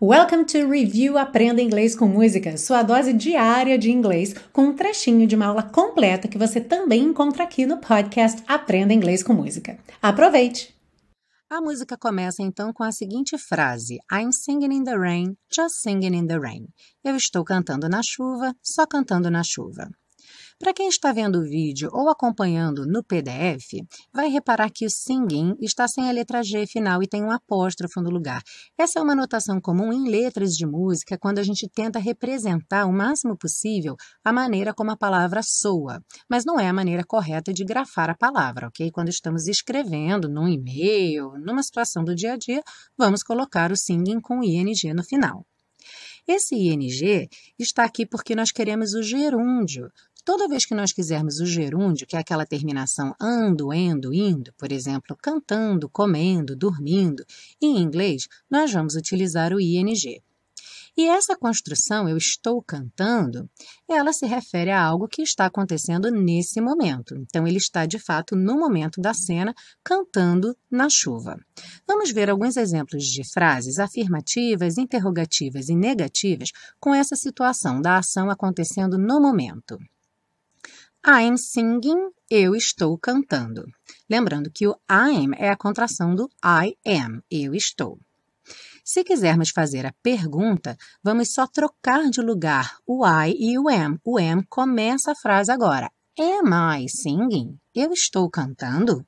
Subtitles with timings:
[0.00, 5.26] Welcome to Review Aprenda Inglês com Música, sua dose diária de inglês, com um trechinho
[5.26, 9.76] de uma aula completa que você também encontra aqui no podcast Aprenda Inglês com Música.
[10.00, 10.72] Aproveite!
[11.50, 16.16] A música começa então com a seguinte frase: I'm singing in the rain, just singing
[16.16, 16.68] in the rain.
[17.02, 19.90] Eu estou cantando na chuva, só cantando na chuva.
[20.60, 25.56] Para quem está vendo o vídeo ou acompanhando no PDF, vai reparar que o singing
[25.60, 28.42] está sem a letra G final e tem um apóstrofo no lugar.
[28.76, 32.92] Essa é uma notação comum em letras de música quando a gente tenta representar o
[32.92, 37.64] máximo possível a maneira como a palavra soa, mas não é a maneira correta de
[37.64, 38.90] grafar a palavra, ok?
[38.90, 42.64] Quando estamos escrevendo num e-mail, numa situação do dia a dia,
[42.96, 45.46] vamos colocar o singing com ing no final.
[46.28, 46.86] Esse ing
[47.58, 49.90] está aqui porque nós queremos o gerúndio,
[50.28, 54.70] Toda vez que nós quisermos o gerúndio, que é aquela terminação ando, endo, indo, por
[54.70, 57.24] exemplo, cantando, comendo, dormindo,
[57.62, 60.22] em inglês, nós vamos utilizar o ing.
[60.94, 63.48] E essa construção, eu estou cantando,
[63.88, 67.16] ela se refere a algo que está acontecendo nesse momento.
[67.16, 71.40] Então, ele está, de fato, no momento da cena, cantando na chuva.
[71.86, 78.28] Vamos ver alguns exemplos de frases afirmativas, interrogativas e negativas com essa situação da ação
[78.28, 79.78] acontecendo no momento.
[81.10, 83.64] I'm singing, eu estou cantando.
[84.10, 87.98] Lembrando que o I'm é a contração do I am, eu estou.
[88.84, 93.98] Se quisermos fazer a pergunta, vamos só trocar de lugar o I e o am.
[94.04, 95.90] O am começa a frase agora.
[96.20, 97.58] Am I singing?
[97.74, 99.02] Eu estou cantando?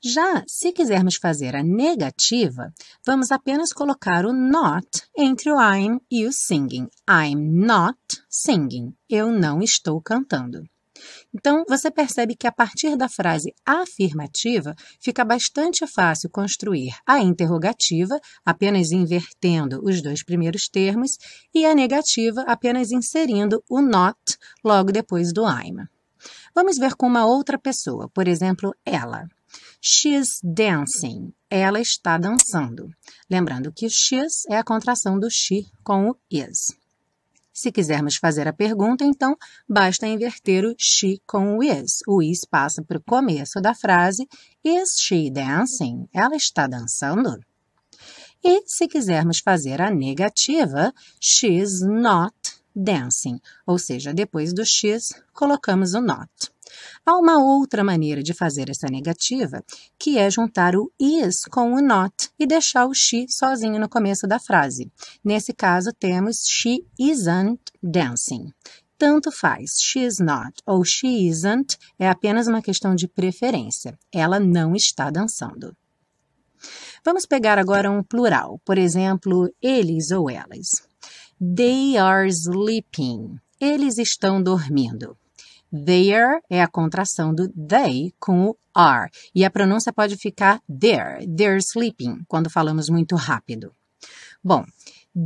[0.00, 2.72] Já se quisermos fazer a negativa,
[3.04, 6.88] vamos apenas colocar o not entre o I'm e o singing.
[7.10, 7.98] I'm not
[8.28, 8.94] singing.
[9.08, 10.62] Eu não estou cantando.
[11.34, 18.18] Então, você percebe que a partir da frase afirmativa fica bastante fácil construir a interrogativa,
[18.44, 21.18] apenas invertendo os dois primeiros termos,
[21.54, 24.18] e a negativa, apenas inserindo o not
[24.64, 25.86] logo depois do I'm.
[26.54, 29.26] Vamos ver com uma outra pessoa, por exemplo, ela.
[29.80, 31.32] She's dancing.
[31.50, 32.88] Ela está dançando.
[33.30, 36.74] Lembrando que she's é a contração do she com o is.
[37.54, 39.36] Se quisermos fazer a pergunta, então
[39.68, 42.00] basta inverter o she com o is.
[42.04, 44.28] O is passa para o começo da frase.
[44.64, 46.08] Is she dancing?
[46.12, 47.38] Ela está dançando?
[48.42, 52.34] E se quisermos fazer a negativa, she's not
[52.74, 53.40] dancing.
[53.64, 56.28] Ou seja, depois do she's, colocamos o not.
[57.04, 59.62] Há uma outra maneira de fazer essa negativa,
[59.98, 64.26] que é juntar o is com o not e deixar o she sozinho no começo
[64.26, 64.90] da frase.
[65.24, 68.52] Nesse caso, temos she isn't dancing.
[68.96, 73.98] Tanto faz, she is not ou she isn't, é apenas uma questão de preferência.
[74.12, 75.76] Ela não está dançando.
[77.04, 80.86] Vamos pegar agora um plural, por exemplo, eles ou elas.
[81.38, 83.38] They are sleeping.
[83.60, 85.16] Eles estão dormindo.
[85.74, 89.10] There é a contração do they com o are.
[89.34, 93.74] E a pronúncia pode ficar there, they're sleeping, quando falamos muito rápido.
[94.42, 94.64] Bom,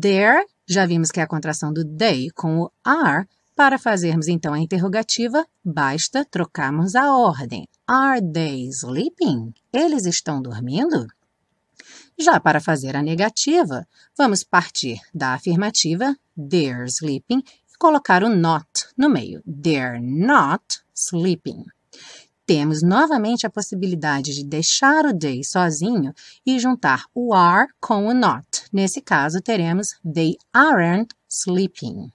[0.00, 3.26] there, já vimos que é a contração do they com o are.
[3.56, 7.66] Para fazermos então a interrogativa, basta trocarmos a ordem.
[7.86, 9.52] Are they sleeping?
[9.72, 11.06] Eles estão dormindo?
[12.18, 13.86] Já para fazer a negativa,
[14.16, 17.42] vamos partir da afirmativa, they're sleeping,
[17.78, 19.42] colocar o not no meio.
[19.46, 21.64] They're not sleeping.
[22.46, 26.14] Temos novamente a possibilidade de deixar o they sozinho
[26.46, 28.46] e juntar o are com o not.
[28.72, 32.12] Nesse caso, teremos they aren't sleeping.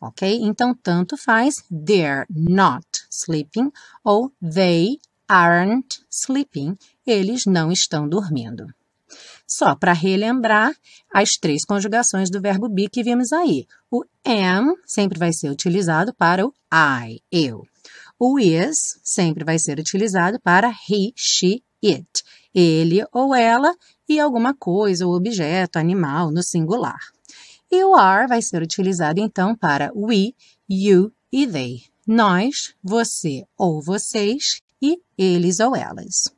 [0.00, 0.40] Ok?
[0.42, 3.70] Então, tanto faz they're not sleeping
[4.02, 4.98] ou they
[5.28, 6.76] aren't sleeping.
[7.06, 8.66] Eles não estão dormindo.
[9.50, 10.74] Só para relembrar
[11.10, 13.66] as três conjugações do verbo be que vimos aí.
[13.90, 17.62] O am sempre vai ser utilizado para o I, eu.
[18.18, 22.06] O is sempre vai ser utilizado para he, she, it.
[22.54, 23.74] Ele ou ela
[24.06, 27.00] e alguma coisa ou objeto, animal, no singular.
[27.70, 30.34] E o are vai ser utilizado então para we,
[30.68, 31.84] you e they.
[32.06, 36.37] Nós, você ou vocês e eles ou elas.